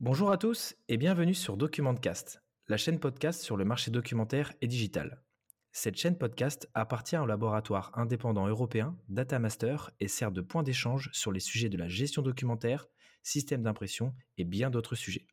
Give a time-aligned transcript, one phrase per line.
[0.00, 4.68] Bonjour à tous et bienvenue sur Documentcast, la chaîne podcast sur le marché documentaire et
[4.68, 5.24] digital.
[5.72, 11.32] Cette chaîne podcast appartient au laboratoire indépendant européen Datamaster et sert de point d'échange sur
[11.32, 12.86] les sujets de la gestion documentaire,
[13.24, 15.26] système d'impression et bien d'autres sujets.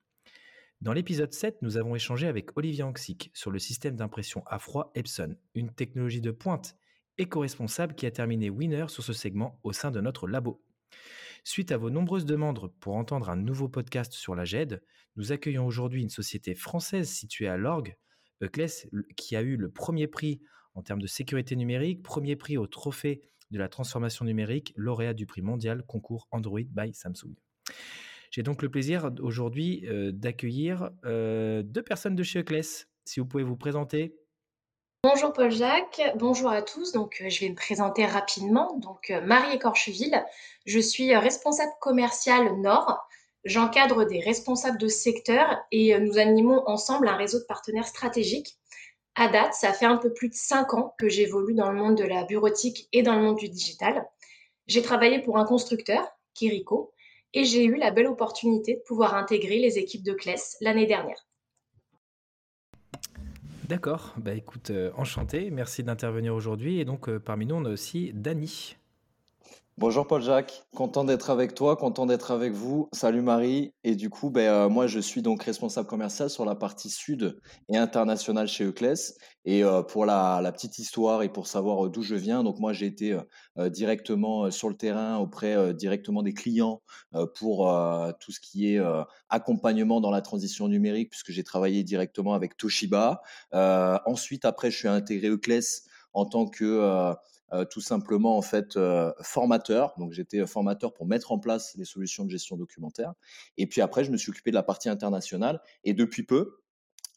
[0.81, 4.91] Dans l'épisode 7, nous avons échangé avec Olivier Anxic sur le système d'impression à froid
[4.95, 6.75] Epson, une technologie de pointe
[7.19, 10.65] éco-responsable qui a terminé winner sur ce segment au sein de notre labo.
[11.47, 14.81] Suite à vos nombreuses demandes pour entendre un nouveau podcast sur la GED,
[15.15, 17.95] nous accueillons aujourd'hui une société française située à Lorgue,
[18.41, 20.41] Euclès, qui a eu le premier prix
[20.73, 25.27] en termes de sécurité numérique, premier prix au trophée de la transformation numérique, lauréat du
[25.27, 27.35] prix mondial concours Android by Samsung.
[28.31, 32.89] J'ai donc le plaisir aujourd'hui euh, d'accueillir euh, deux personnes de chez Euclès.
[33.05, 34.15] Si vous pouvez vous présenter.
[35.07, 36.91] Bonjour Paul-Jacques, bonjour à tous.
[36.91, 38.75] Donc, euh, je vais me présenter rapidement.
[38.77, 40.25] Donc, euh, Marie Écorcheville,
[40.65, 43.07] je suis euh, responsable commercial Nord.
[43.43, 48.57] J'encadre des responsables de secteur et nous animons ensemble un réseau de partenaires stratégiques.
[49.13, 51.95] À date, ça fait un peu plus de cinq ans que j'évolue dans le monde
[51.95, 54.07] de la bureautique et dans le monde du digital.
[54.65, 56.91] J'ai travaillé pour un constructeur, Kiriko,
[57.35, 61.27] et j'ai eu la belle opportunité de pouvoir intégrer les équipes de CLES l'année dernière.
[63.67, 66.79] D'accord, bah écoute, euh, enchanté, merci d'intervenir aujourd'hui.
[66.79, 68.75] Et donc euh, parmi nous, on a aussi Dany.
[69.77, 72.87] Bonjour Paul-Jacques, content d'être avec toi, content d'être avec vous.
[72.93, 73.73] Salut Marie.
[73.83, 77.41] Et du coup, ben, euh, moi je suis donc responsable commercial sur la partie sud
[77.67, 79.17] et internationale chez Euclès.
[79.43, 82.71] Et euh, pour la, petite histoire et pour savoir euh, d'où je viens, donc moi
[82.71, 83.19] j'ai été
[83.57, 86.81] directement sur le terrain auprès directement des clients
[87.37, 87.69] pour
[88.21, 88.81] tout ce qui est
[89.27, 93.21] accompagnement dans la transition numérique puisque j'ai travaillé directement avec Toshiba.
[93.51, 95.83] ensuite, après, je suis intégré Euclès
[96.13, 97.13] en tant que
[97.69, 99.93] tout simplement en fait euh, formateur.
[99.97, 103.13] Donc j'étais euh, formateur pour mettre en place les solutions de gestion documentaire.
[103.57, 105.61] Et puis après, je me suis occupé de la partie internationale.
[105.83, 106.61] Et depuis peu,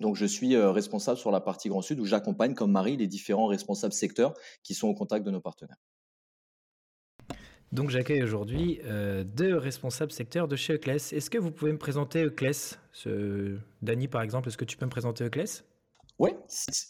[0.00, 3.48] donc, je suis responsable sur la partie Grand Sud où j'accompagne, comme Marie, les différents
[3.48, 5.80] responsables secteurs qui sont au contact de nos partenaires.
[7.72, 8.80] Donc, j'accueille aujourd'hui
[9.24, 11.12] deux responsables secteurs de chez Euclès.
[11.12, 12.78] Est-ce que vous pouvez me présenter Euclès?
[12.92, 13.58] Ce...
[13.82, 15.64] Dany, par exemple, est-ce que tu peux me présenter Euclès?
[16.18, 16.30] Oui,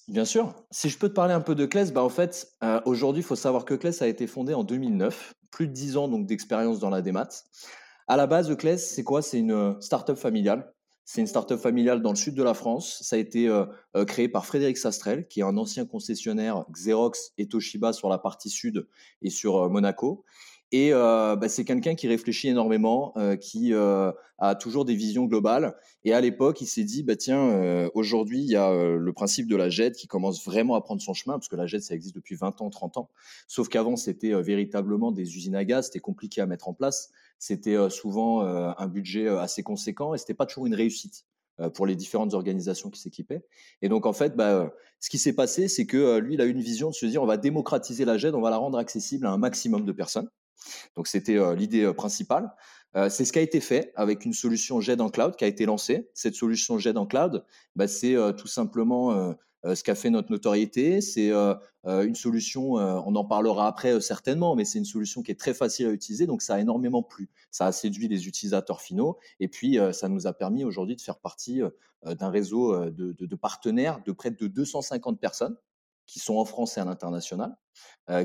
[0.09, 0.55] bien sûr.
[0.71, 3.27] Si je peux te parler un peu de Claes, bah en fait, euh, aujourd'hui, il
[3.27, 6.78] faut savoir que Claes a été fondé en 2009, plus de 10 ans donc d'expérience
[6.78, 7.28] dans la démat.
[8.06, 9.21] À la base, Claes, c'est quoi?
[9.21, 10.72] C'est une euh, start-up familiale.
[11.05, 13.00] C'est une start-up familiale dans le sud de la France.
[13.03, 13.66] Ça a été euh,
[14.06, 18.50] créé par Frédéric Sastrel, qui est un ancien concessionnaire Xerox et Toshiba sur la partie
[18.50, 18.87] sud
[19.21, 20.25] et sur Monaco.
[20.70, 25.24] Et euh, bah, c'est quelqu'un qui réfléchit énormément, euh, qui euh, a toujours des visions
[25.24, 25.74] globales.
[26.04, 29.56] Et à l'époque, il s'est dit, bah, tiens, aujourd'hui, il y a le principe de
[29.56, 32.14] la JET qui commence vraiment à prendre son chemin, parce que la JET, ça existe
[32.14, 33.10] depuis 20 ans, 30 ans.
[33.46, 37.10] Sauf qu'avant, c'était véritablement des usines à gaz, c'était compliqué à mettre en place.
[37.38, 41.24] C'était souvent un budget assez conséquent et c'était pas toujours une réussite
[41.74, 43.44] pour les différentes organisations qui s'équipaient.
[43.82, 46.50] Et donc, en fait, bah, ce qui s'est passé, c'est que lui, il a eu
[46.50, 49.26] une vision de se dire, on va démocratiser la JET, on va la rendre accessible
[49.26, 50.28] à un maximum de personnes.
[50.96, 52.50] Donc c'était l'idée principale.
[53.08, 55.66] c'est ce qui a été fait avec une solution GED en cloud qui a été
[55.66, 56.10] lancée.
[56.14, 57.44] Cette solution GED en cloud,
[57.76, 61.00] bah, c'est tout simplement ce qu'a fait notre notoriété.
[61.00, 61.30] C'est
[61.84, 65.86] une solution, on en parlera après certainement, mais c'est une solution qui est très facile
[65.86, 67.30] à utiliser, donc ça a énormément plu.
[67.50, 71.18] Ça a séduit les utilisateurs finaux, et puis ça nous a permis aujourd'hui de faire
[71.18, 71.60] partie
[72.04, 75.56] d'un réseau de, partenaires de près de 250 personnes
[76.06, 77.56] qui sont en France et à l'international,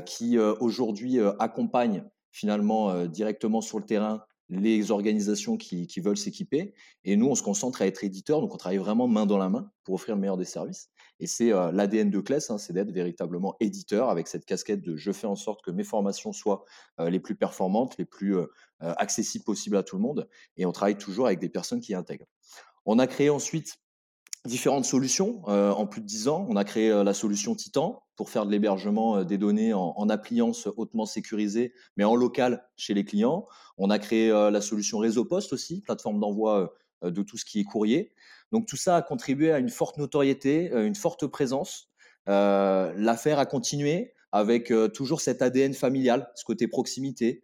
[0.06, 6.74] qui aujourd'hui accompagnent finalement directement sur le terrain les organisations qui, veulent s'équiper.
[7.04, 9.48] Et nous, on se concentre à être éditeur, donc on travaille vraiment main dans la
[9.48, 10.90] main pour offrir le meilleur des services.
[11.20, 15.12] Et c'est l'ADN de CLES, hein, c'est d'être véritablement éditeur avec cette casquette de je
[15.12, 16.64] fais en sorte que mes formations soient
[16.98, 18.36] les plus performantes, les plus
[18.80, 20.28] accessibles possibles à tout le monde.
[20.56, 22.26] Et on travaille toujours avec des personnes qui intègrent.
[22.84, 23.78] On a créé ensuite
[24.46, 26.46] différentes solutions en plus de 10 ans.
[26.48, 31.06] On a créé la solution Titan, pour faire de l'hébergement des données en, appliance hautement
[31.06, 33.46] sécurisée, mais en local chez les clients.
[33.78, 37.64] On a créé la solution Réseau Poste aussi, plateforme d'envoi de tout ce qui est
[37.64, 38.12] courrier.
[38.52, 41.90] Donc tout ça a contribué à une forte notoriété, une forte présence.
[42.26, 47.42] L'affaire a continué avec toujours cet ADN familial, ce côté proximité.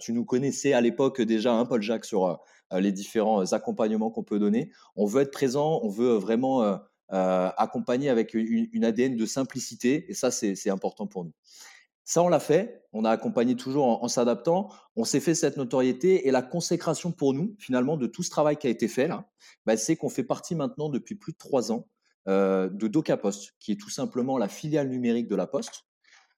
[0.00, 2.40] Tu nous connaissais à l'époque déjà, hein, Paul Jacques, sur
[2.72, 4.70] les différents accompagnements qu'on peut donner.
[4.96, 6.78] On veut être présent, on veut vraiment
[7.12, 11.32] euh, accompagné avec une, ADN de simplicité, et ça, c'est important pour nous.
[12.04, 16.26] Ça, on l'a fait, on a accompagné toujours en, s'adaptant, on s'est fait cette notoriété,
[16.26, 19.28] et la consécration pour nous, finalement, de tout ce travail qui a été fait là,
[19.66, 21.86] bah, c'est qu'on fait partie maintenant depuis plus de trois ans
[22.28, 25.84] euh, de DocaPost, qui est tout simplement la filiale numérique de la Poste.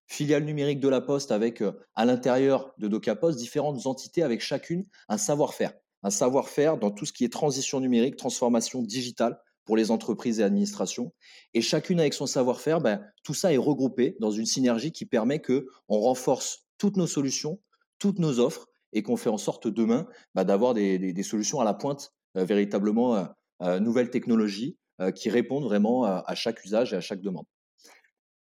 [0.07, 4.85] Filiale numérique de la Poste avec euh, à l'intérieur de DocaPost différentes entités avec chacune
[5.09, 5.73] un savoir-faire
[6.05, 10.43] un savoir-faire dans tout ce qui est transition numérique, transformation digitale pour les entreprises et
[10.43, 11.13] administrations.
[11.55, 15.41] Et chacune avec son savoir-faire, ben, tout ça est regroupé dans une synergie qui permet
[15.41, 17.59] que on renforce toutes nos solutions,
[17.99, 21.75] toutes nos offres, et qu'on fait en sorte demain ben, d'avoir des, solutions à la
[21.75, 23.27] pointe, euh, véritablement
[23.63, 24.77] euh, nouvelles technologies
[25.17, 27.47] qui répondent vraiment à, chaque usage et à chaque demande.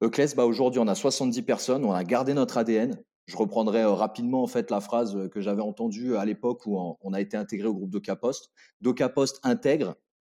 [0.03, 2.97] Euclès, bah aujourd'hui, on a 70 personnes, on a gardé notre ADN.
[3.27, 7.21] Je reprendrai rapidement en fait la phrase que j'avais entendue à l'époque où on a
[7.21, 8.49] été intégré au groupe DocaPost.
[8.81, 9.95] DocaPost intègre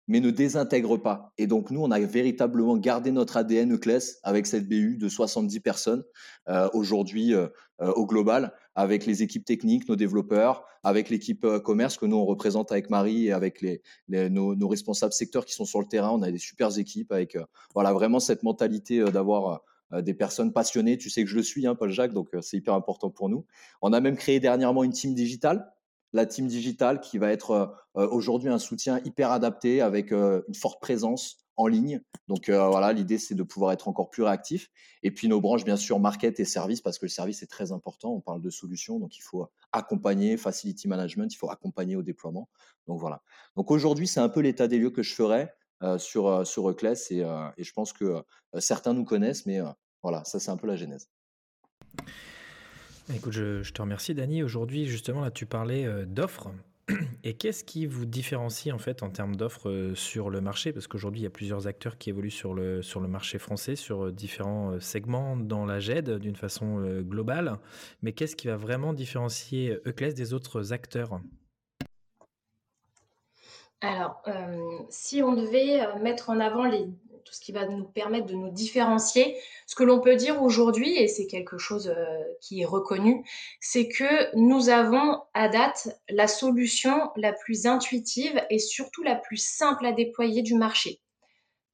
[0.09, 1.33] mais ne désintègre pas.
[1.39, 5.61] Et donc, nous, on a véritablement gardé notre ADN Euclès avec cette BU de 70
[5.61, 6.03] personnes
[6.49, 7.49] euh, aujourd'hui euh,
[7.81, 12.25] euh, au global, avec les équipes techniques, nos développeurs, avec l'équipe commerce que nous, on
[12.25, 13.65] représente avec Marie et avec
[14.09, 16.11] nos, responsables secteurs qui sont sur le terrain.
[16.11, 17.37] On a des super équipes avec
[17.75, 19.63] voilà, vraiment cette mentalité d'avoir
[19.93, 20.99] des personnes passionnées.
[20.99, 23.45] Tu sais que je le suis, hein, Paul Jacques, donc c'est hyper important pour nous.
[23.81, 25.73] On a même créé dernièrement une team digitale
[26.13, 27.67] la team digitale qui va être euh,
[27.97, 32.01] euh, aujourd'hui un soutien hyper adapté avec euh, une forte présence en ligne.
[32.29, 34.71] Donc voilà, l'idée c'est de pouvoir être encore plus réactif.
[35.03, 37.73] Et puis nos branches, bien sûr, market et service, parce que le service est très
[37.73, 38.11] important.
[38.11, 42.49] On parle de solutions, donc il faut accompagner, facility management, il faut accompagner au déploiement.
[42.87, 43.21] Donc voilà.
[43.55, 45.51] Donc aujourd'hui, c'est un peu l'état des lieux que je ferai
[45.99, 47.19] sur, sur Euclès et,
[47.59, 48.25] et, je pense que
[48.59, 49.61] certains nous connaissent, mais
[50.03, 51.11] voilà, ça c'est un peu la genèse.
[53.11, 54.43] Écoute, je, te remercie, Dani.
[54.43, 56.51] Aujourd'hui, justement, là, tu parlais euh, d'offres.
[57.25, 60.73] Et qu'est-ce qui vous différencie en fait en termes d'offres euh, sur le marché?
[60.73, 63.75] Parce qu'aujourd'hui, il y a plusieurs acteurs qui évoluent sur le, sur le marché français,
[63.75, 67.59] sur euh, différents segments dans la GED d'une façon globale.
[68.03, 71.21] Mais qu'est-ce qui va vraiment différencier Euclès des autres acteurs?
[73.81, 74.23] Alors,
[74.91, 76.89] si on devait mettre en avant les
[77.25, 79.37] tout ce qui va nous permettre de nous différencier.
[79.67, 83.25] Ce que l'on peut dire aujourd'hui, et c'est quelque chose euh, qui est reconnu,
[83.61, 89.37] c'est que nous avons à date la solution la plus intuitive et surtout la plus
[89.37, 91.01] simple à déployer du marché.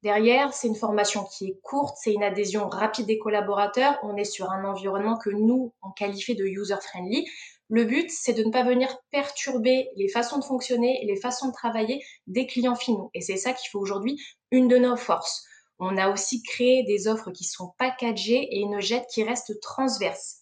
[0.01, 3.99] Derrière, c'est une formation qui est courte, c'est une adhésion rapide des collaborateurs.
[4.03, 7.27] On est sur un environnement que nous, on qualifie de user-friendly.
[7.67, 11.53] Le but, c'est de ne pas venir perturber les façons de fonctionner les façons de
[11.53, 13.11] travailler des clients finaux.
[13.13, 14.17] Et c'est ça qui fait aujourd'hui
[14.51, 15.45] une de nos forces.
[15.79, 20.39] On a aussi créé des offres qui sont packagées et une jette qui reste transverse.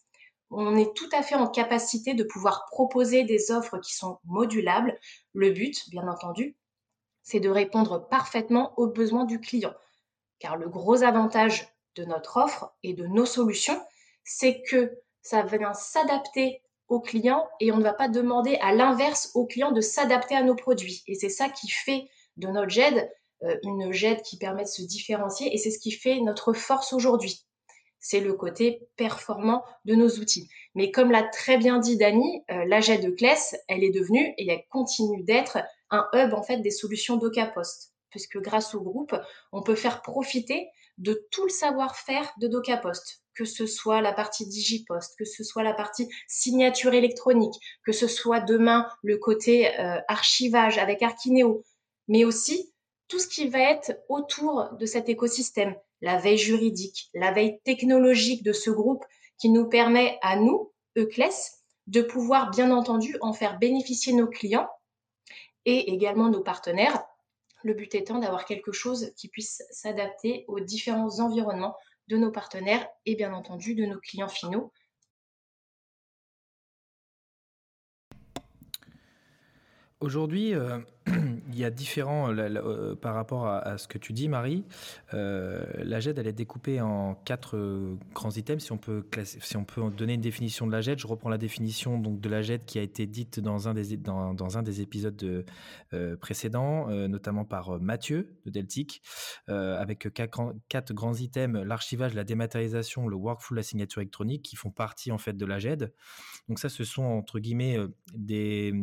[0.50, 4.98] On est tout à fait en capacité de pouvoir proposer des offres qui sont modulables.
[5.34, 6.56] Le but, bien entendu,
[7.22, 9.74] c'est de répondre parfaitement aux besoins du client.
[10.40, 13.80] Car le gros avantage de notre offre et de nos solutions,
[14.24, 19.32] c'est que ça vient s'adapter au client et on ne va pas demander à l'inverse
[19.36, 21.04] au client de s'adapter à nos produits.
[21.08, 23.12] Et c'est ça qui fait de notre GED
[23.64, 27.46] une GED qui permet de se différencier et c'est ce qui fait notre force aujourd'hui.
[28.00, 30.50] C'est le côté performant de nos outils.
[30.76, 34.34] Mais comme l'a très bien dit Dani, euh, la GED de CLES, elle est devenue
[34.38, 35.58] et elle continue d'être
[35.90, 39.16] un hub en fait des solutions DocaPost puisque grâce au groupe,
[39.52, 44.48] on peut faire profiter de tout le savoir-faire de DocaPost, que ce soit la partie
[44.48, 47.54] Digipost, que ce soit la partie signature électronique,
[47.86, 51.64] que ce soit demain le côté euh, archivage avec Archineo,
[52.08, 52.74] mais aussi
[53.08, 58.44] tout ce qui va être autour de cet écosystème, la veille juridique, la veille technologique
[58.44, 59.06] de ce groupe
[59.38, 64.70] qui nous permet à nous, Euclès, de pouvoir bien entendu en faire bénéficier nos clients
[65.66, 67.04] et également nos partenaires.
[67.64, 71.76] Le but étant d'avoir quelque chose qui puisse s'adapter aux différents environnements
[72.08, 74.72] de nos partenaires et bien entendu de nos clients finaux.
[80.00, 80.80] Aujourd'hui, euh,
[81.50, 84.66] il y a différents, euh, par rapport à, ce que tu dis, Marie,
[85.14, 87.58] euh, la GED, elle est découpée en quatre
[88.14, 88.64] grands items.
[88.64, 91.38] Si on, peut si on peut donner une définition de la GED, je reprends la
[91.38, 94.64] définition donc, de la GED qui a été dite dans un des, dans, dans un
[94.64, 95.46] des épisodes de,
[96.20, 99.02] précédents, notamment par Mathieu de Deltic,
[99.48, 104.72] avec quatre, quatre, grands items, l'archivage, la dématérialisation, le workflow, la signature électronique, qui font
[104.72, 105.94] partie en fait de la GED.
[106.50, 107.78] Donc ça, ce sont entre guillemets
[108.14, 108.74] des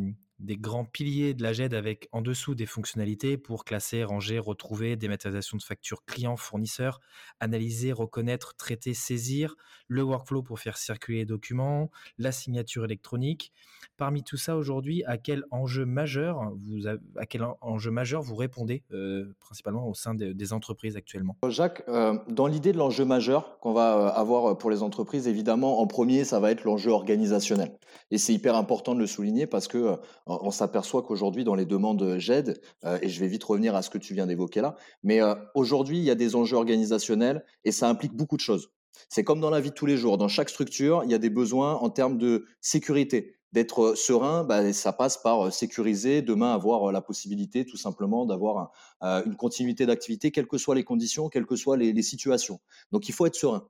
[0.45, 4.97] des grands piliers de la GED avec en dessous des fonctionnalités pour classer, ranger, retrouver,
[4.97, 7.01] dématérialisation de factures clients, fournisseurs,
[7.41, 9.57] analyser, reconnaître, traiter, saisir,
[9.89, 13.53] le workflow pour faire circuler les documents, la signature électronique.
[13.97, 18.83] Parmi tout ça aujourd'hui, à quel enjeu majeur vous à quel enjeu majeur vous répondez
[18.93, 21.37] euh, principalement au sein des entreprises actuellement?
[21.49, 25.81] Jacques, euh, dans l'idée de l'enjeu majeur qu'on va euh, avoir pour les entreprises, évidemment,
[25.81, 27.79] en premier, ça va être l'enjeu organisationnel.
[28.11, 29.97] Et c'est hyper important de le souligner parce que
[30.43, 33.91] on s'aperçoit qu'aujourd'hui, dans les demandes GED, euh, et je vais vite revenir à ce
[33.91, 37.73] que tu viens d'évoquer là, mais euh, aujourd'hui, il y a des enjeux organisationnels et
[37.73, 38.71] ça implique beaucoup de choses.
[39.09, 40.19] C'est comme dans la vie de tous les jours.
[40.19, 44.73] Dans chaque structure, il y a des besoins en termes de sécurité, d'être serein, bah,
[44.73, 48.73] ça passe par sécuriser, demain avoir la possibilité tout simplement d'avoir
[49.03, 52.61] une continuité d'activité, quelles que soient les conditions, quelles que soient les, situations.
[52.93, 53.69] Donc il faut être serein.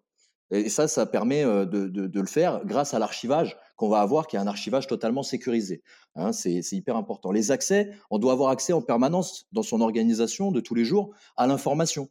[0.51, 4.39] Et ça, ça permet de, le faire grâce à l'archivage qu'on va avoir, qui est
[4.39, 5.83] un archivage totalement sécurisé.
[6.15, 7.33] Hein, c'est hyper important.
[7.33, 11.15] Les accès, on doit avoir accès en permanence dans son organisation de tous les jours
[11.37, 12.09] à l'information.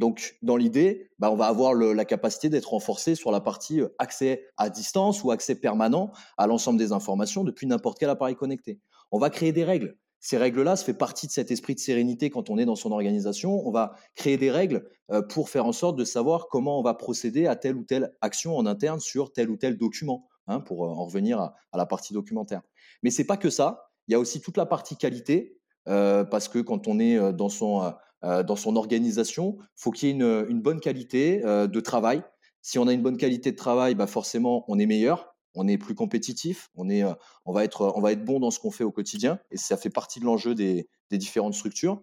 [0.00, 4.46] Donc, dans l'idée, bah, on va avoir la capacité d'être renforcé sur la partie accès
[4.56, 8.80] à distance ou accès permanent à l'ensemble des informations depuis n'importe quel appareil connecté.
[9.10, 9.98] On va créer des règles.
[10.20, 12.92] Ces règles-là, ça fait partie de cet esprit de sérénité quand on est dans son
[12.92, 13.66] organisation.
[13.66, 14.86] On va créer des règles
[15.30, 18.56] pour faire en sorte de savoir comment on va procéder à telle ou telle action
[18.56, 22.60] en interne sur tel ou tel document, hein, pour en revenir à, la partie documentaire.
[23.02, 23.90] Mais c'est pas que ça.
[24.08, 27.94] Il y a aussi toute la partie qualité, parce que quand on est dans son
[28.22, 29.56] euh, dans son organisation.
[29.76, 32.22] Faut qu'il y ait une, une bonne qualité euh, de travail.
[32.60, 35.78] Si on a une bonne qualité de travail, bah forcément, on est meilleur, on est
[35.78, 37.02] plus compétitif, on, est,
[37.44, 39.76] on, va être, on va être bon dans ce qu'on fait au quotidien, et ça
[39.76, 42.02] fait partie de l'enjeu des, des, différentes structures.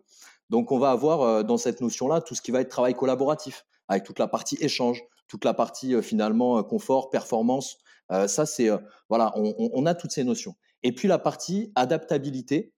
[0.49, 4.03] Donc, on va avoir dans cette notion-là tout ce qui va être travail collaboratif, avec
[4.03, 7.77] toute la partie échange, toute la partie finalement confort, performance.
[8.09, 8.69] ça, c'est
[9.09, 10.55] voilà, on, a toutes ces notions.
[10.83, 12.73] Et puis la partie adaptabilité,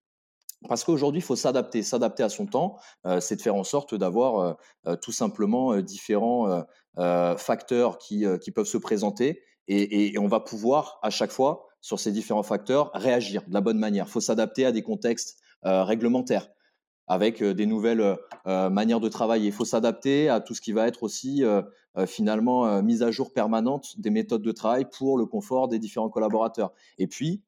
[0.68, 2.76] parce qu'aujourd'hui, il faut s'adapter, s'adapter à son temps,
[3.20, 4.56] c'est de faire en sorte d'avoir
[5.00, 6.64] tout simplement différents
[6.96, 12.12] facteurs qui, qui, peuvent se présenter et, on va pouvoir à chaque fois, sur ces
[12.12, 14.06] différents facteurs, réagir de la bonne manière.
[14.06, 16.48] Il faut s'adapter à des contextes réglementaires
[17.06, 19.46] avec des nouvelles manières de travailler.
[19.46, 21.42] Il faut s'adapter à tout ce qui va être aussi
[22.06, 26.72] finalement mise à jour permanente des méthodes de travail pour le confort des différents collaborateurs.
[26.98, 27.42] Et puis,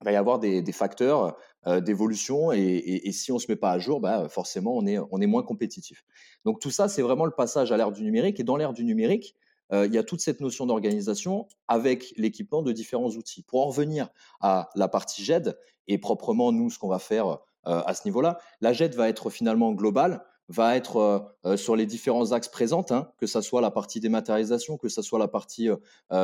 [0.00, 2.60] il va y avoir des, facteurs euh, d'évolution et,
[3.04, 5.42] et, si on se met pas à jour, bah, forcément on est, on est moins
[5.42, 6.04] compétitif.
[6.44, 8.38] Donc tout ça, c'est vraiment le passage à l'ère du numérique.
[8.38, 9.34] Et dans l'ère du numérique,
[9.72, 13.42] il y a toute cette notion d'organisation avec l'équipement de différents outils.
[13.42, 14.08] Pour en revenir
[14.40, 18.72] à la partie GED et proprement nous, ce qu'on va faire à ce niveau-là, la
[18.72, 23.40] GED va être finalement globale va être sur les différents axes présents, hein, que ce
[23.42, 25.68] soit la partie dématérialisation, que ce soit la partie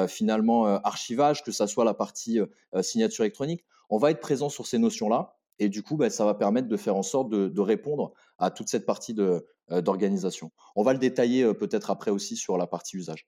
[0.08, 2.40] finalement archivage, que ce soit la partie
[2.80, 3.64] signature électronique.
[3.90, 6.76] On va être présent sur ces notions-là et du coup, bah, ça va permettre de
[6.76, 10.50] faire en sorte de, répondre à toute cette partie d'organisation.
[10.76, 13.26] On va le détailler peut-être après aussi sur la partie usage.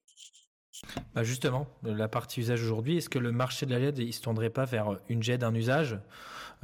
[1.15, 4.21] Bah justement, la partie usage aujourd'hui, est-ce que le marché de la LED ne se
[4.21, 5.99] tendrait pas vers une GED, un usage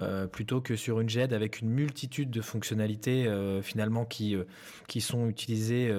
[0.01, 4.45] euh, plutôt que sur une GED avec une multitude de fonctionnalités euh, finalement qui, euh,
[4.89, 5.93] qui sont utilisées,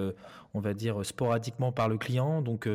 [0.53, 2.41] on va dire, sporadiquement par le client?
[2.41, 2.69] Donc,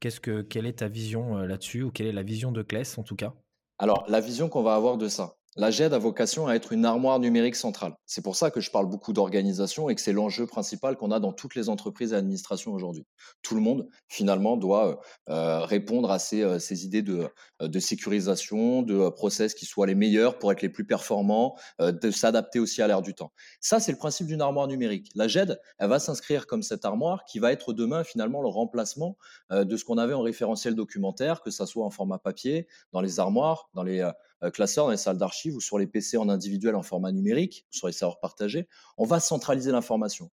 [0.00, 3.02] qu'est-ce que, quelle est ta vision là-dessus ou quelle est la vision de Kless en
[3.02, 3.32] tout cas?
[3.78, 6.84] Alors, la vision qu'on va avoir de ça, la GED a vocation à être une
[6.84, 7.94] armoire numérique centrale.
[8.06, 11.20] C'est pour ça que je parle beaucoup d'organisation et que c'est l'enjeu principal qu'on a
[11.20, 13.06] dans toutes les entreprises et administrations aujourd'hui.
[13.42, 17.28] Tout le monde, finalement, doit euh, répondre à ces, euh, idées de,
[17.60, 22.58] euh, sécurisation, de process qui soient les meilleurs pour être les plus performants, de s'adapter
[22.58, 23.32] aussi à l'ère du temps.
[23.60, 25.10] Ça, c'est le principe d'une armoire numérique.
[25.14, 29.16] La GED, elle va s'inscrire comme cette armoire qui va être demain, finalement, le remplacement
[29.50, 33.18] de ce qu'on avait en référentiel documentaire, que ça soit en format papier, dans les
[33.20, 34.12] armoires, dans les euh,
[34.50, 37.86] classeurs dans les salles d'archives ou sur les PC en individuel en format numérique, sur
[37.86, 40.30] les serveurs partagés, on va centraliser l'information.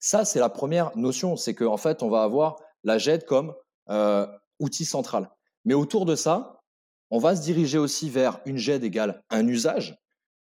[0.00, 3.54] Ça, c'est la première notion, c'est qu'en en fait, on va avoir la GED comme
[3.90, 4.26] euh,
[4.58, 5.30] outil central.
[5.64, 6.62] Mais autour de ça,
[7.10, 9.98] on va se diriger aussi vers une GED égale un usage,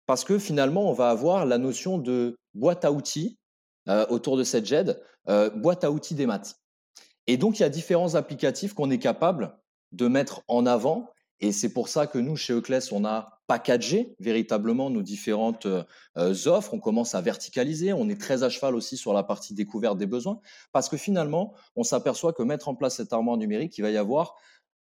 [0.05, 3.37] parce que finalement, on va avoir la notion de boîte à outils
[3.87, 5.01] euh, autour de cette GED,
[5.55, 6.55] boîte à outils des maths.
[7.27, 9.57] Et donc, il y a différents applicatifs qu'on est capable
[9.91, 11.09] de mettre en avant
[11.41, 15.83] et c'est pour ça que nous, chez Euclès, on a packagé véritablement nos différentes euh,
[16.45, 16.75] offres.
[16.75, 17.93] On commence à verticaliser.
[17.93, 20.39] On est très à cheval aussi sur la partie découverte des besoins.
[20.71, 23.97] Parce que finalement, on s'aperçoit que mettre en place cette armoire numérique, il va y
[23.97, 24.35] avoir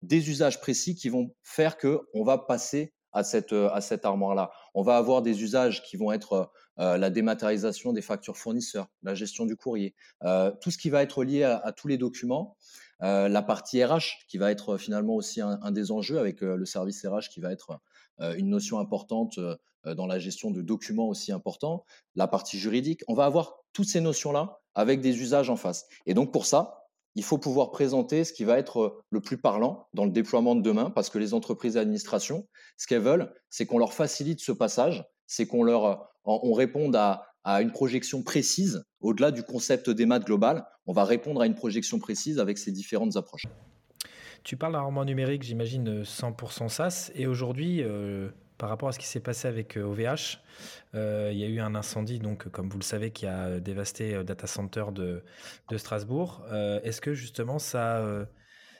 [0.02, 4.50] des usages précis qui vont faire qu'on va passer à cette, euh, à cette armoire-là.
[4.74, 9.14] On va avoir des usages qui vont être euh, la dématérialisation des factures fournisseurs, la
[9.14, 9.94] gestion du courrier,
[10.62, 12.58] tout ce qui va être lié à tous les documents.
[13.04, 16.66] Euh, la partie RH qui va être finalement aussi un, des enjeux avec euh, le
[16.66, 17.80] service RH qui va être
[18.22, 19.40] euh, une notion importante
[19.84, 21.86] dans la gestion de documents aussi importants,
[22.16, 23.04] la partie juridique.
[23.08, 25.86] On va avoir toutes ces notions-là avec des usages en face.
[26.08, 29.88] Et donc pour ça, il faut pouvoir présenter ce qui va être le plus parlant
[29.94, 32.48] dans le déploiement de demain, parce que les entreprises et administrations,
[32.78, 37.28] ce qu'elles veulent, c'est qu'on leur facilite ce passage, c'est qu'on leur on réponde à,
[37.44, 41.54] à une projection précise, au-delà du concept des maths global, on va répondre à une
[41.54, 43.46] projection précise avec ces différentes approches.
[44.44, 49.06] Tu parles d'un numérique, j'imagine 100% SaaS, et aujourd'hui, euh, par rapport à ce qui
[49.06, 50.00] s'est passé avec OVH,
[50.96, 53.60] euh, euh, il y a eu un incendie, donc comme vous le savez, qui a
[53.60, 55.24] dévasté Data Center de,
[55.70, 56.44] de Strasbourg.
[56.84, 58.28] Est-ce que justement ça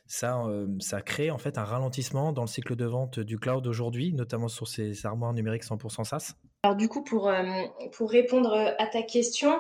[0.08, 0.44] ça,
[0.80, 4.48] ça crée en fait un ralentissement dans le cycle de vente du cloud aujourd'hui, notamment
[4.48, 6.34] sur ces armoires numériques 100% SaaS?
[6.64, 7.32] Alors du coup, pour,
[7.92, 9.52] pour répondre à ta question,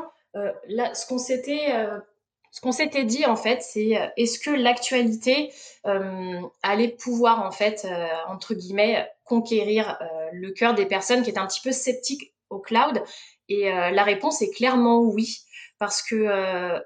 [0.67, 1.71] là, ce qu'on s'était
[2.55, 5.51] ce qu'on s'était dit en fait, c'est euh, est-ce que l'actualité
[5.85, 9.99] euh, allait pouvoir en fait euh, entre guillemets conquérir
[10.31, 13.03] le cœur des personnes qui étaient un petit peu sceptiques au cloud?
[13.49, 15.39] Et la réponse est clairement oui,
[15.79, 16.27] parce que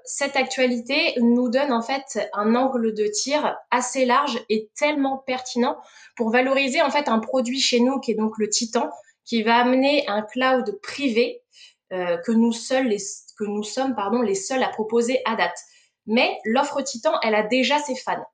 [0.04, 5.76] cette actualité nous donne en fait un angle de tir assez large et tellement pertinent
[6.16, 8.88] pour valoriser en fait un produit chez nous qui est donc le Titan,
[9.26, 11.42] qui va amener un cloud privé
[11.90, 12.94] que nous seuls
[13.38, 15.58] que nous sommes pardon, les seuls à proposer à date.
[16.06, 18.24] Mais l'offre Titan, elle a déjà ses fans.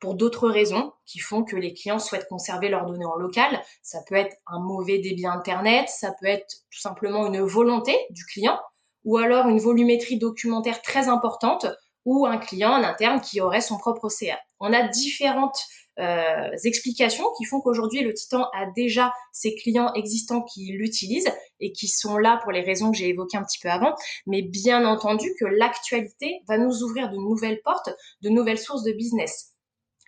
[0.00, 3.60] Pour d'autres raisons qui font que les clients souhaitent conserver leurs données en local.
[3.82, 8.24] Ça peut être un mauvais débit Internet, ça peut être tout simplement une volonté du
[8.26, 8.58] client,
[9.04, 11.66] ou alors une volumétrie documentaire très importante,
[12.04, 14.38] ou un client en interne qui aurait son propre CA.
[14.60, 15.58] On a différentes
[15.98, 21.72] euh, explications qui font qu'aujourd'hui le Titan a déjà ses clients existants qui l'utilisent et
[21.72, 23.94] qui sont là pour les raisons que j'ai évoquées un petit peu avant.
[24.26, 27.90] Mais bien entendu que l'actualité va nous ouvrir de nouvelles portes,
[28.22, 29.54] de nouvelles sources de business.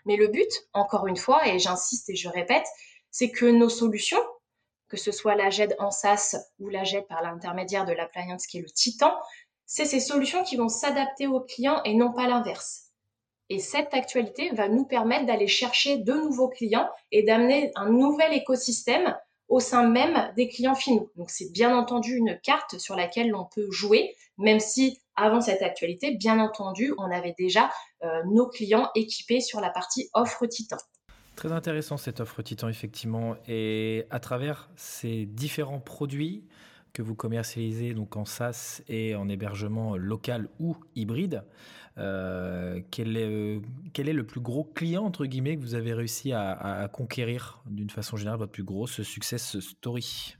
[0.06, 2.66] Mais le but, encore une fois, et j'insiste et je répète,
[3.11, 4.23] c'est que nos solutions,
[4.88, 8.59] que ce soit la GED en SaaS ou la GED par l'intermédiaire de l'appliance qui
[8.59, 9.12] est le Titan,
[9.66, 12.89] c'est ces solutions qui vont s'adapter aux clients et non pas l'inverse.
[13.50, 18.33] Et cette actualité va nous permettre d'aller chercher de nouveaux clients et d'amener un nouvel
[18.33, 19.16] écosystème
[19.49, 21.11] au sein même des clients finaux.
[21.16, 25.62] Donc c'est bien entendu une carte sur laquelle l'on peut jouer, même si avant cette
[25.62, 27.71] actualité, bien entendu, on avait déjà
[28.04, 30.78] euh, nos clients équipés sur la partie offre Titan.
[31.35, 33.35] Très intéressant cette offre Titan, effectivement.
[33.49, 36.45] Et à travers ces différents produits
[36.92, 41.44] que vous commercialisez donc en SaaS et en hébergement local ou hybride,
[41.99, 43.61] euh, quel, est, euh,
[43.92, 48.38] quel, est, le plus gros client, que vous avez réussi à, conquérir d'une façon générale,
[48.38, 50.37] votre plus grosse success story?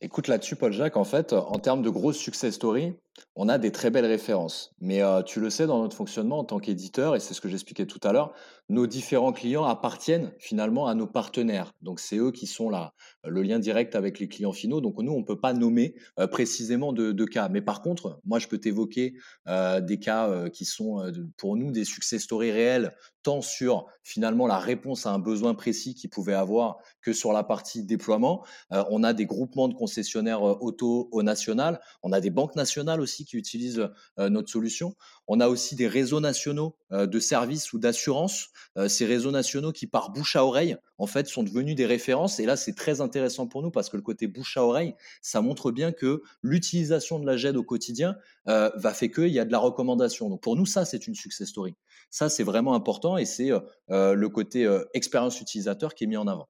[0.00, 2.94] Écoute là-dessus, Paul-Jacques, en fait, en termes de grosses success story,
[3.36, 4.74] on a des très belles références.
[4.80, 7.86] Mais tu le sais, dans notre fonctionnement en tant qu'éditeur, et c'est ce que j'expliquais
[7.86, 8.32] tout à l'heure,
[8.68, 11.72] nos différents clients appartiennent finalement à nos partenaires.
[11.82, 12.94] Donc c'est eux qui sont là,
[13.24, 14.80] le lien direct avec les clients finaux.
[14.80, 15.94] Donc nous, on ne peut pas nommer
[16.30, 17.48] précisément de, cas.
[17.48, 19.14] Mais par contre, moi, je peux t'évoquer
[19.46, 25.04] des cas qui sont pour nous des success stories réels, tant sur finalement la réponse
[25.06, 28.44] à un besoin précis qu'ils pouvaient avoir que sur la partie déploiement.
[28.70, 33.09] on a des groupements de concessionnaires auto au national, on a des banques nationales aussi
[33.24, 34.94] qui utilisent notre solution.
[35.26, 38.48] On a aussi des réseaux nationaux de services ou d'assurance.
[38.88, 42.40] ces réseaux nationaux qui, par bouche à oreille, en fait, sont devenus des références.
[42.40, 45.40] Et là, c'est très intéressant pour nous parce que le côté bouche à oreille, ça
[45.40, 49.52] montre bien que l'utilisation de la GED au quotidien va faire qu'il y a de
[49.52, 50.28] la recommandation.
[50.28, 51.74] Donc pour nous, ça, c'est une success story.
[52.10, 53.50] Ça, c'est vraiment important et c'est
[53.88, 56.48] le côté expérience utilisateur qui est mis en avant.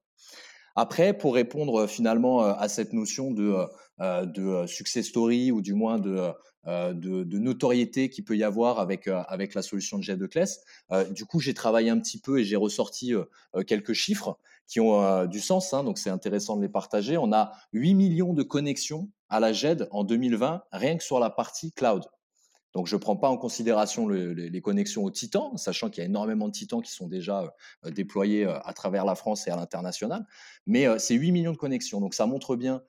[0.77, 3.57] Après, pour répondre finalement à cette notion de,
[4.01, 6.33] de success story ou du moins de,
[7.39, 10.61] notoriété qu'il peut y avoir avec, avec la solution de Jeff de Classe,
[11.11, 13.13] du coup, j'ai travaillé un petit peu et j'ai ressorti
[13.67, 17.17] quelques chiffres qui ont du sens, hein, donc c'est intéressant de les partager.
[17.17, 21.31] On a 8 millions de connexions à la GED en 2020, rien que sur la
[21.31, 22.05] partie cloud.
[22.73, 26.07] Donc, je ne prends pas en considération les connexions au Titan, sachant qu'il y a
[26.07, 27.53] énormément de Titans qui sont déjà
[27.85, 30.25] euh, déployés euh, à travers la France et à l'international.
[30.67, 32.01] Mais euh, c'est 8 millions de connexions.
[32.01, 32.83] Donc, ça montre bien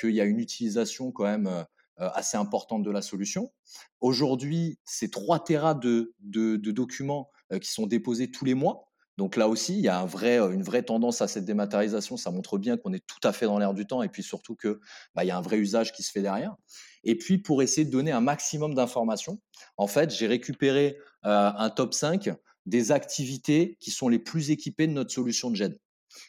[0.00, 1.64] qu'il y a une utilisation quand même
[1.96, 3.52] assez importante de la solution.
[4.00, 6.12] Aujourd'hui, c'est 3 terras de,
[6.56, 8.89] documents qui sont déposés tous les mois.
[9.20, 12.16] Donc là aussi, il y a vrai, une vraie tendance à cette dématérialisation.
[12.16, 14.56] Ça montre bien qu'on est tout à fait dans l'air du temps et puis surtout
[14.56, 14.78] qu'il
[15.14, 16.56] bah, y a un vrai usage qui se fait derrière.
[17.04, 19.38] Et puis, pour essayer de donner un maximum d'informations,
[19.76, 22.30] en fait, j'ai récupéré euh, un top 5
[22.64, 25.78] des activités qui sont les plus équipées de notre solution de GED.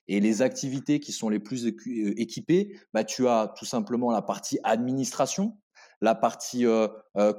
[0.10, 4.22] Et les activités qui sont les plus euh, équipées, bah, tu as tout simplement la
[4.22, 5.58] partie administration,
[6.02, 6.90] la partie euh,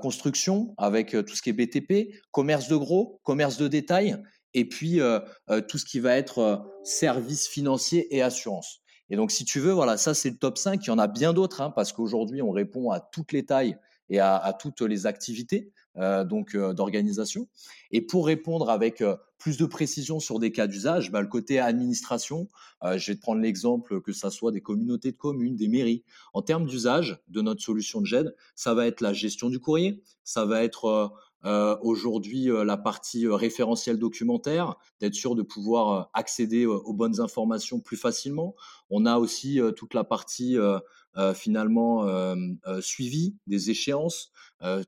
[0.00, 4.16] construction avec tout ce qui est BTP, commerce de gros, commerce de détail,
[4.54, 5.00] et puis
[5.68, 8.82] tout ce qui va être services financiers et assurance.
[9.12, 10.82] Et donc, si tu veux, voilà, ça, c'est le top 5.
[10.86, 13.76] Il y en a bien d'autres, hein, parce qu'aujourd'hui, on répond à toutes les tailles
[14.08, 17.46] et à, toutes les activités euh, donc euh, d'organisation.
[17.90, 21.58] Et pour répondre avec euh, plus de précision sur des cas d'usage, bah, le côté
[21.58, 22.48] administration,
[22.82, 26.04] je vais te prendre l'exemple que ça soit des communautés de communes, des mairies.
[26.32, 30.02] En termes d'usage de notre solution de GED, ça va être la gestion du courrier,
[30.24, 31.12] ça va être
[31.44, 38.54] aujourd'hui la partie référentiel documentaire, d'être sûr de pouvoir accéder aux bonnes informations plus facilement.
[38.90, 40.56] On a aussi toute la partie
[41.34, 42.06] finalement
[42.80, 44.32] suivi des échéances.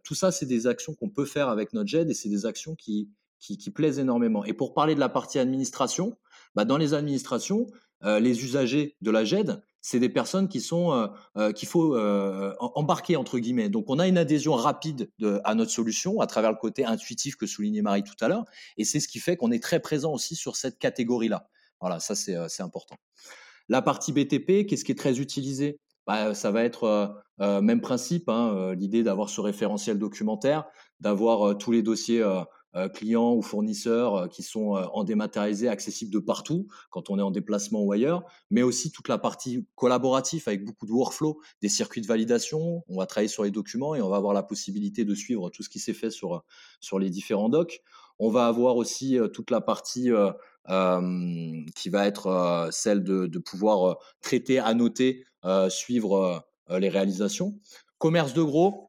[0.02, 2.74] tout ça, c'est des actions qu'on peut faire avec notre GED et c'est des actions
[2.74, 4.44] qui, qui, qui, plaisent énormément.
[4.44, 6.16] Et pour parler de la partie administration,
[6.54, 7.66] bah, dans les administrations,
[8.02, 11.10] les usagers de la GED, c'est des personnes qui sont
[11.54, 11.94] qu'il faut
[12.58, 13.68] embarquer entre guillemets.
[13.68, 17.36] Donc on a une adhésion rapide de, à notre solution à travers le côté intuitif
[17.36, 18.44] que soulignait Marie tout à l'heure,
[18.78, 21.48] et c'est ce qui fait qu'on est très présent aussi sur cette catégorie-là.
[21.80, 22.96] Voilà, ça c'est important.
[23.68, 25.80] La partie BTP, qu'est-ce qui est très utilisé?
[26.06, 30.64] Bah, ça va être même principe, hein, l'idée d'avoir ce référentiel documentaire,
[31.00, 32.40] d'avoir tous les dossiers euh,
[32.88, 37.22] clients ou fournisseurs euh, qui sont euh, en dématérialisé, accessibles de partout quand on est
[37.22, 41.68] en déplacement ou ailleurs, mais aussi toute la partie collaborative avec beaucoup de workflow, des
[41.68, 42.84] circuits de validation.
[42.88, 45.62] On va travailler sur les documents et on va avoir la possibilité de suivre tout
[45.62, 46.42] ce qui s'est fait sur,
[46.80, 47.80] sur les différents docs.
[48.18, 50.10] On va avoir aussi toute la partie
[50.66, 55.24] qui va être celle de pouvoir traiter, annoter,
[55.68, 57.58] suivre les réalisations.
[57.98, 58.88] Commerce de gros,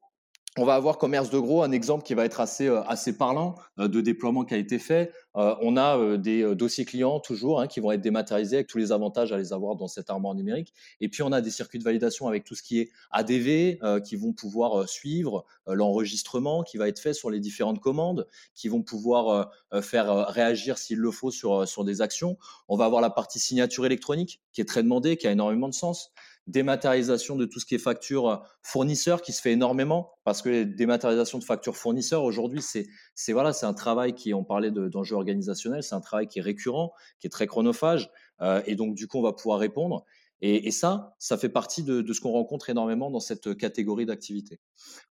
[0.58, 3.56] on va avoir commerce de gros, un exemple qui va être assez, euh, assez parlant
[3.78, 5.12] euh, de déploiement qui a été fait.
[5.36, 8.94] Euh, on a des dossiers clients toujours hein, qui vont être dématérialisés avec tous les
[8.94, 10.74] avantages à les avoir dans cette armoire numérique.
[11.02, 14.16] Et puis on a des circuits de validation avec tout ce qui est ADV qui
[14.16, 19.52] vont pouvoir suivre l'enregistrement qui va être fait sur les différentes commandes, qui vont pouvoir
[19.82, 22.38] faire réagir s'il le faut sur, sur des actions.
[22.70, 25.74] On va avoir la partie signature électronique qui est très demandée, qui a énormément de
[25.74, 26.14] sens
[26.48, 30.50] dématérialisation de tout ce qui est facture euh, fournisseur qui se fait énormément parce que
[30.50, 34.72] les dématérialisations de factures fournisseurs aujourd'hui c'est c'est voilà c'est un travail qui on parlait
[34.72, 38.96] d'enjeux organisationnels c'est un travail qui est récurrent qui est très chronophage euh, et donc
[38.96, 40.06] du coup on va pouvoir répondre.
[40.42, 44.60] Et, ça ça fait partie de, de ce qu'on rencontre énormément dans cette catégorie d'activité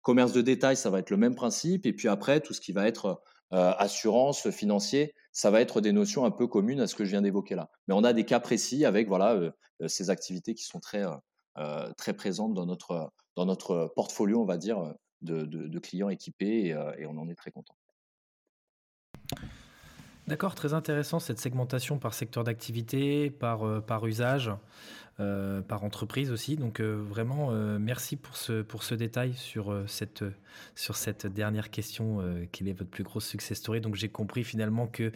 [0.03, 2.73] commerce de détail ça va être le même principe et puis après tout ce qui
[2.73, 7.04] va être assurance financier ça va être des notions un peu communes à ce que
[7.04, 7.68] je viens d'évoquer là.
[7.87, 9.50] Mais on a des cas précis avec voilà euh,
[9.83, 11.04] euh, ces activités qui sont très
[11.59, 16.68] euh, très présentes dans notre dans notre portfolio, on va dire, de, de, clients équipés
[16.98, 17.74] et, on en est très content.
[20.28, 24.52] D'accord, très intéressant cette segmentation par secteur d'activité, par, par usage.
[25.20, 26.57] Euh, par entreprise aussi.
[26.57, 30.24] Donc euh, vraiment, euh, merci pour ce, pour ce détail sur, cette,
[30.74, 32.20] sur cette dernière question.
[32.50, 33.81] quelle est votre plus grosse success story?
[33.81, 35.12] Donc j'ai compris finalement qu'il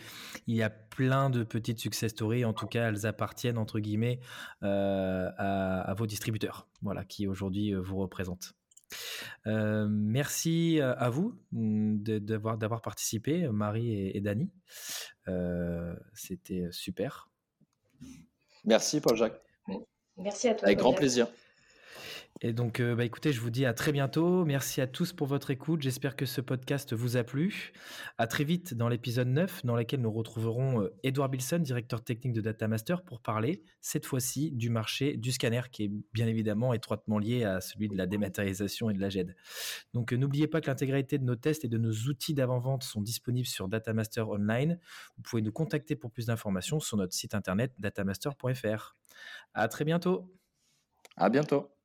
[0.46, 2.44] y a plein de petites success stories.
[2.44, 4.20] En tout cas, elles appartiennent entre guillemets
[4.62, 8.54] à, vos distributeurs, voilà, qui aujourd'hui vous représentent.
[9.46, 14.52] merci à vous mm, d'avoir participé, Marie et, et Dani.
[16.14, 17.30] C'était super.
[18.64, 19.47] Merci, Paul-Jacques.
[20.16, 20.66] Merci à toi.
[20.66, 21.28] Avec grand plaisir.
[22.40, 24.44] Et donc, euh, bah, écoutez, je vous dis à très bientôt.
[24.44, 25.82] Merci à tous pour votre écoute.
[25.82, 27.72] J'espère que ce podcast vous a plu.
[28.16, 32.34] À très vite dans l'épisode 9, dans lequel nous retrouverons euh, Edouard Bilson, directeur technique
[32.34, 37.18] de Datamaster, pour parler cette fois-ci du marché du scanner, qui est bien évidemment étroitement
[37.18, 39.34] lié à celui de la dématérialisation et de la GED.
[39.92, 43.02] Donc, euh, n'oubliez pas que l'intégralité de nos tests et de nos outils d'avant-vente sont
[43.02, 44.78] disponibles sur Datamaster Online.
[45.16, 48.96] Vous pouvez nous contacter pour plus d'informations sur notre site internet datamaster.fr.
[49.54, 50.32] À très bientôt.
[51.16, 51.77] À bientôt.